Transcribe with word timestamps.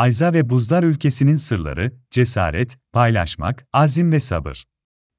Ayza 0.00 0.32
ve 0.32 0.50
Buzlar 0.50 0.82
Ülkesi'nin 0.82 1.36
sırları, 1.36 1.92
cesaret, 2.10 2.78
paylaşmak, 2.92 3.66
azim 3.72 4.12
ve 4.12 4.20
sabır. 4.20 4.64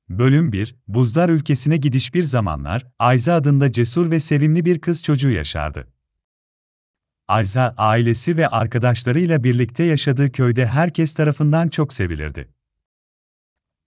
Bölüm 0.09 0.51
1, 0.51 0.75
Buzlar 0.87 1.29
Ülkesi'ne 1.29 1.77
gidiş 1.77 2.13
bir 2.13 2.23
zamanlar, 2.23 2.87
Ayza 2.99 3.33
adında 3.33 3.71
cesur 3.71 4.11
ve 4.11 4.19
sevimli 4.19 4.65
bir 4.65 4.81
kız 4.81 5.03
çocuğu 5.03 5.29
yaşardı. 5.29 5.87
Ayza, 7.27 7.73
ailesi 7.77 8.37
ve 8.37 8.47
arkadaşlarıyla 8.47 9.43
birlikte 9.43 9.83
yaşadığı 9.83 10.31
köyde 10.31 10.67
herkes 10.67 11.13
tarafından 11.13 11.67
çok 11.67 11.93
sevilirdi. 11.93 12.53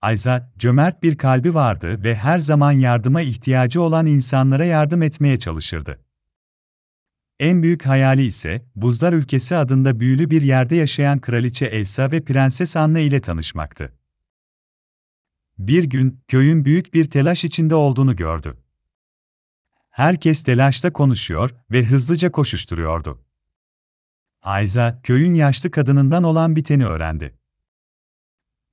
Ayza, 0.01 0.51
cömert 0.57 1.03
bir 1.03 1.17
kalbi 1.17 1.53
vardı 1.53 2.03
ve 2.03 2.15
her 2.15 2.37
zaman 2.37 2.71
yardıma 2.71 3.21
ihtiyacı 3.21 3.81
olan 3.81 4.05
insanlara 4.05 4.65
yardım 4.65 5.01
etmeye 5.01 5.39
çalışırdı. 5.39 6.04
En 7.39 7.63
büyük 7.63 7.85
hayali 7.85 8.25
ise, 8.25 8.65
Buzlar 8.75 9.13
Ülkesi 9.13 9.55
adında 9.55 9.99
büyülü 9.99 10.29
bir 10.29 10.41
yerde 10.41 10.75
yaşayan 10.75 11.19
Kraliçe 11.19 11.65
Elsa 11.65 12.11
ve 12.11 12.23
Prenses 12.23 12.75
Anna 12.75 12.99
ile 12.99 13.21
tanışmaktı. 13.21 13.93
Bir 15.57 15.83
gün, 15.83 16.19
köyün 16.27 16.65
büyük 16.65 16.93
bir 16.93 17.09
telaş 17.09 17.43
içinde 17.43 17.75
olduğunu 17.75 18.15
gördü. 18.15 18.57
Herkes 19.89 20.43
telaşta 20.43 20.93
konuşuyor 20.93 21.51
ve 21.71 21.83
hızlıca 21.85 22.31
koşuşturuyordu. 22.31 23.25
Ayza, 24.41 25.01
köyün 25.03 25.33
yaşlı 25.33 25.71
kadınından 25.71 26.23
olan 26.23 26.55
biteni 26.55 26.85
öğrendi. 26.85 27.37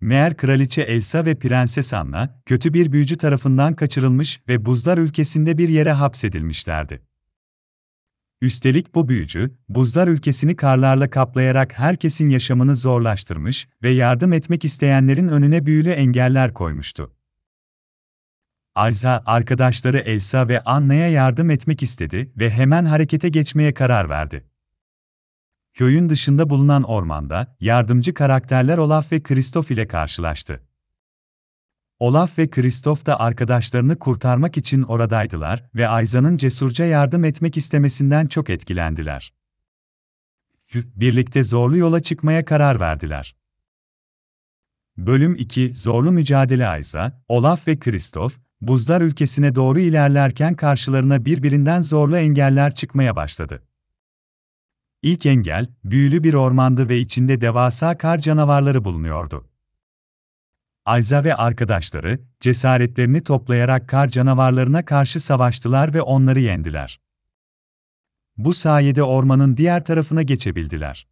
Meğer 0.01 0.37
kraliçe 0.37 0.83
Elsa 0.83 1.25
ve 1.25 1.35
prenses 1.35 1.93
Anna, 1.93 2.43
kötü 2.47 2.75
bir 2.75 2.93
büyücü 2.93 3.17
tarafından 3.17 3.75
kaçırılmış 3.75 4.41
ve 4.49 4.67
buzlar 4.67 4.99
ülkesinde 4.99 5.59
bir 5.59 5.69
yere 5.69 5.93
hapsedilmişlerdi. 5.93 7.12
Üstelik 8.43 8.95
bu 8.95 9.09
büyücü, 9.09 9.51
buzlar 9.69 10.09
ülkesini 10.09 10.57
karlarla 10.57 11.11
kaplayarak 11.11 11.79
herkesin 11.79 12.29
yaşamını 12.29 12.77
zorlaştırmış 12.77 13.69
ve 13.83 13.91
yardım 13.91 14.33
etmek 14.33 14.65
isteyenlerin 14.65 15.29
önüne 15.29 15.67
büyülü 15.67 15.91
engeller 15.91 16.55
koymuştu. 16.55 17.15
Ayza, 18.75 19.23
arkadaşları 19.27 19.99
Elsa 19.99 20.49
ve 20.49 20.61
Anna'ya 20.61 21.09
yardım 21.09 21.51
etmek 21.51 21.83
istedi 21.83 22.33
ve 22.37 22.51
hemen 22.51 22.85
harekete 22.85 23.29
geçmeye 23.29 23.75
karar 23.75 24.09
verdi. 24.09 24.45
Köyün 25.75 26.11
dışında 26.11 26.51
bulunan 26.51 26.83
ormanda, 26.83 27.57
yardımcı 27.61 28.15
karakterler 28.15 28.79
Olaf 28.79 29.13
ve 29.13 29.23
Kristof 29.23 29.71
ile 29.71 29.89
karşılaştı. 29.89 30.63
Olaf 32.03 32.39
ve 32.39 32.51
Kristof 32.51 33.07
da 33.07 33.21
arkadaşlarını 33.21 33.99
kurtarmak 33.99 34.57
için 34.57 34.83
oradaydılar 34.83 35.65
ve 35.75 35.89
Ayza'nın 35.89 36.37
cesurca 36.37 36.85
yardım 36.85 37.25
etmek 37.25 37.57
istemesinden 37.57 38.27
çok 38.27 38.51
etkilendiler. 38.51 39.33
Birlikte 40.75 41.45
zorlu 41.45 41.77
yola 41.77 42.03
çıkmaya 42.03 42.45
karar 42.45 42.81
verdiler. 42.81 43.37
Bölüm 44.97 45.35
2 45.35 45.75
Zorlu 45.75 46.13
Mücadele 46.13 46.67
Ayza, 46.67 47.23
Olaf 47.29 47.69
ve 47.69 47.79
Kristof, 47.79 48.39
buzlar 48.61 49.01
ülkesine 49.01 49.55
doğru 49.55 49.81
ilerlerken 49.81 50.55
karşılarına 50.55 51.25
birbirinden 51.25 51.81
zorlu 51.81 52.17
engeller 52.17 52.75
çıkmaya 52.75 53.17
başladı. 53.17 53.63
İlk 55.03 55.27
engel, 55.27 55.67
büyülü 55.85 56.23
bir 56.23 56.35
ormandı 56.35 56.89
ve 56.89 56.99
içinde 56.99 57.41
devasa 57.41 57.99
kar 57.99 58.19
canavarları 58.19 58.85
bulunuyordu. 58.85 59.52
Ayza 60.85 61.25
ve 61.25 61.35
arkadaşları, 61.35 62.21
cesaretlerini 62.41 63.23
toplayarak 63.23 63.89
kar 63.89 64.09
canavarlarına 64.09 64.85
karşı 64.85 65.21
savaştılar 65.21 65.95
ve 65.95 66.03
onları 66.03 66.41
yendiler. 66.41 67.01
Bu 68.37 68.55
sayede 68.55 69.03
ormanın 69.03 69.57
diğer 69.57 69.85
tarafına 69.85 70.23
geçebildiler. 70.23 71.07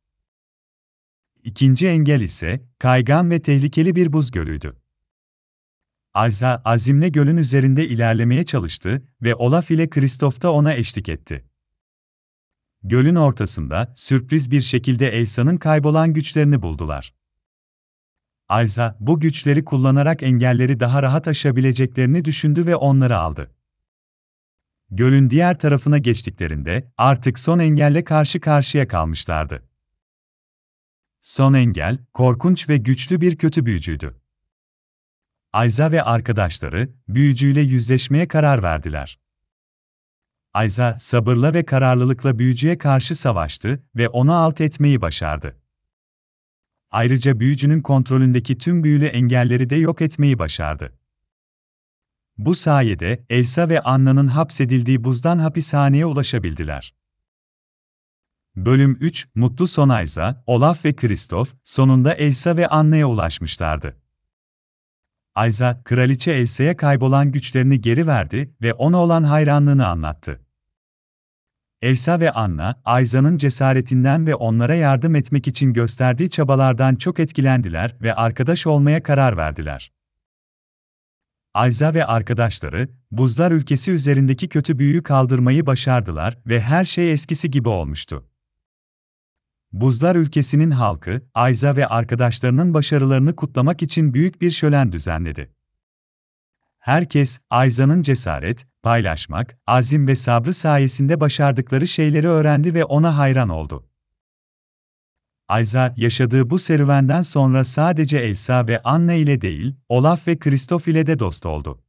İkinci 1.44 1.86
engel 1.86 2.20
ise, 2.20 2.64
kaygan 2.78 3.30
ve 3.30 3.42
tehlikeli 3.42 3.94
bir 3.94 4.12
buz 4.12 4.30
gölüydü. 4.30 4.76
Ayza, 6.14 6.62
azimle 6.64 7.08
gölün 7.08 7.36
üzerinde 7.36 7.88
ilerlemeye 7.88 8.44
çalıştı 8.44 9.02
ve 9.22 9.34
Olaf 9.34 9.70
ile 9.70 9.90
Kristof 9.90 10.42
da 10.42 10.52
ona 10.52 10.74
eşlik 10.74 11.08
etti. 11.08 11.44
Gölün 12.82 13.14
ortasında, 13.14 13.92
sürpriz 13.96 14.50
bir 14.50 14.60
şekilde 14.60 15.08
Elsa'nın 15.08 15.56
kaybolan 15.56 16.12
güçlerini 16.12 16.62
buldular. 16.62 17.19
Ayza, 18.50 18.96
bu 19.00 19.20
güçleri 19.20 19.64
kullanarak 19.64 20.22
engelleri 20.22 20.80
daha 20.80 21.02
rahat 21.02 21.28
aşabileceklerini 21.28 22.24
düşündü 22.24 22.66
ve 22.66 22.76
onları 22.76 23.18
aldı. 23.18 23.50
Gölün 24.90 25.30
diğer 25.30 25.58
tarafına 25.58 25.98
geçtiklerinde, 25.98 26.92
artık 26.96 27.38
son 27.38 27.58
engelle 27.58 28.04
karşı 28.04 28.40
karşıya 28.40 28.88
kalmışlardı. 28.88 29.68
Son 31.20 31.54
engel, 31.54 31.98
korkunç 32.14 32.68
ve 32.68 32.76
güçlü 32.76 33.20
bir 33.20 33.36
kötü 33.36 33.66
büyücüydü. 33.66 34.20
Ayza 35.52 35.92
ve 35.92 36.02
arkadaşları, 36.02 36.88
büyücüyle 37.08 37.60
yüzleşmeye 37.60 38.28
karar 38.28 38.62
verdiler. 38.62 39.18
Ayza, 40.54 40.98
sabırla 40.98 41.54
ve 41.54 41.64
kararlılıkla 41.64 42.38
büyücüye 42.38 42.78
karşı 42.78 43.14
savaştı 43.14 43.82
ve 43.96 44.08
onu 44.08 44.34
alt 44.34 44.60
etmeyi 44.60 45.00
başardı. 45.00 45.56
Ayrıca 46.90 47.40
büyücünün 47.40 47.80
kontrolündeki 47.80 48.58
tüm 48.58 48.84
büyülü 48.84 49.06
engelleri 49.06 49.70
de 49.70 49.76
yok 49.76 50.02
etmeyi 50.02 50.38
başardı. 50.38 50.92
Bu 52.38 52.54
sayede 52.54 53.24
Elsa 53.30 53.68
ve 53.68 53.80
Anna'nın 53.80 54.26
hapsedildiği 54.26 55.04
buzdan 55.04 55.38
hapishaneye 55.38 56.06
ulaşabildiler. 56.06 56.94
Bölüm 58.56 58.98
3 59.00 59.28
Mutlu 59.34 59.66
Son 59.66 59.88
Ayza, 59.88 60.44
Olaf 60.46 60.84
ve 60.84 60.96
Kristof 60.96 61.54
sonunda 61.64 62.14
Elsa 62.14 62.56
ve 62.56 62.68
Anna'ya 62.68 63.08
ulaşmışlardı. 63.08 63.96
Ayza, 65.34 65.82
kraliçe 65.84 66.32
Elsa'ya 66.32 66.76
kaybolan 66.76 67.32
güçlerini 67.32 67.80
geri 67.80 68.06
verdi 68.06 68.54
ve 68.62 68.74
ona 68.74 68.96
olan 68.96 69.22
hayranlığını 69.22 69.86
anlattı. 69.86 70.40
Elsa 71.82 72.20
ve 72.20 72.30
Anna, 72.32 72.80
Ayza'nın 72.84 73.38
cesaretinden 73.38 74.26
ve 74.26 74.34
onlara 74.34 74.74
yardım 74.74 75.14
etmek 75.14 75.48
için 75.48 75.72
gösterdiği 75.72 76.30
çabalardan 76.30 76.94
çok 76.94 77.20
etkilendiler 77.20 77.96
ve 78.02 78.14
arkadaş 78.14 78.66
olmaya 78.66 79.02
karar 79.02 79.36
verdiler. 79.36 79.92
Ayza 81.54 81.94
ve 81.94 82.04
arkadaşları, 82.04 82.88
buzlar 83.10 83.52
ülkesi 83.52 83.90
üzerindeki 83.90 84.48
kötü 84.48 84.78
büyüyü 84.78 85.02
kaldırmayı 85.02 85.66
başardılar 85.66 86.38
ve 86.46 86.60
her 86.60 86.84
şey 86.84 87.12
eskisi 87.12 87.50
gibi 87.50 87.68
olmuştu. 87.68 88.26
Buzlar 89.72 90.16
ülkesinin 90.16 90.70
halkı, 90.70 91.22
Ayza 91.34 91.76
ve 91.76 91.86
arkadaşlarının 91.86 92.74
başarılarını 92.74 93.36
kutlamak 93.36 93.82
için 93.82 94.14
büyük 94.14 94.42
bir 94.42 94.50
şölen 94.50 94.92
düzenledi. 94.92 95.54
Herkes, 96.80 97.40
Ayza'nın 97.50 98.02
cesaret, 98.02 98.66
paylaşmak, 98.82 99.58
azim 99.66 100.06
ve 100.06 100.16
sabrı 100.16 100.54
sayesinde 100.54 101.20
başardıkları 101.20 101.88
şeyleri 101.88 102.28
öğrendi 102.28 102.74
ve 102.74 102.84
ona 102.84 103.18
hayran 103.18 103.48
oldu. 103.48 103.86
Ayza, 105.48 105.94
yaşadığı 105.96 106.50
bu 106.50 106.58
serüvenden 106.58 107.22
sonra 107.22 107.64
sadece 107.64 108.18
Elsa 108.18 108.66
ve 108.66 108.82
Anna 108.82 109.12
ile 109.12 109.40
değil, 109.40 109.76
Olaf 109.88 110.28
ve 110.28 110.38
Kristof 110.38 110.88
ile 110.88 111.06
de 111.06 111.18
dost 111.18 111.46
oldu. 111.46 111.82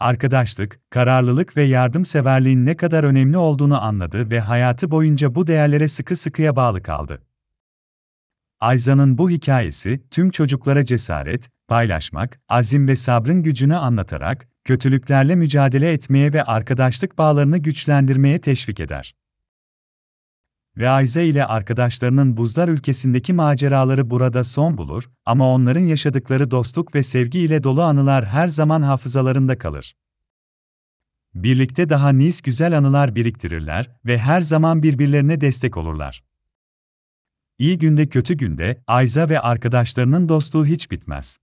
Arkadaşlık, 0.00 0.80
kararlılık 0.90 1.56
ve 1.56 1.62
yardımseverliğin 1.62 2.66
ne 2.66 2.76
kadar 2.76 3.04
önemli 3.04 3.36
olduğunu 3.36 3.82
anladı 3.82 4.30
ve 4.30 4.40
hayatı 4.40 4.90
boyunca 4.90 5.34
bu 5.34 5.46
değerlere 5.46 5.88
sıkı 5.88 6.16
sıkıya 6.16 6.56
bağlı 6.56 6.82
kaldı. 6.82 7.22
Ayza'nın 8.60 9.18
bu 9.18 9.30
hikayesi, 9.30 10.02
tüm 10.10 10.30
çocuklara 10.30 10.84
cesaret, 10.84 11.50
paylaşmak, 11.68 12.40
azim 12.48 12.88
ve 12.88 12.96
sabrın 12.96 13.42
gücünü 13.42 13.76
anlatarak, 13.76 14.48
kötülüklerle 14.64 15.34
mücadele 15.34 15.92
etmeye 15.92 16.32
ve 16.32 16.42
arkadaşlık 16.42 17.18
bağlarını 17.18 17.58
güçlendirmeye 17.58 18.40
teşvik 18.40 18.80
eder. 18.80 19.14
Ve 20.76 20.88
Ayza 20.88 21.20
ile 21.20 21.44
arkadaşlarının 21.46 22.36
buzlar 22.36 22.68
ülkesindeki 22.68 23.32
maceraları 23.32 24.10
burada 24.10 24.44
son 24.44 24.78
bulur 24.78 25.10
ama 25.26 25.54
onların 25.54 25.80
yaşadıkları 25.80 26.50
dostluk 26.50 26.94
ve 26.94 27.02
sevgi 27.02 27.38
ile 27.38 27.64
dolu 27.64 27.82
anılar 27.82 28.26
her 28.26 28.46
zaman 28.46 28.82
hafızalarında 28.82 29.58
kalır. 29.58 29.94
Birlikte 31.34 31.88
daha 31.88 32.12
nice 32.12 32.38
güzel 32.44 32.78
anılar 32.78 33.14
biriktirirler 33.14 33.90
ve 34.04 34.18
her 34.18 34.40
zaman 34.40 34.82
birbirlerine 34.82 35.40
destek 35.40 35.76
olurlar. 35.76 36.22
İyi 37.58 37.78
günde 37.78 38.08
kötü 38.08 38.34
günde 38.34 38.82
Ayza 38.86 39.28
ve 39.28 39.40
arkadaşlarının 39.40 40.28
dostluğu 40.28 40.66
hiç 40.66 40.90
bitmez. 40.90 41.38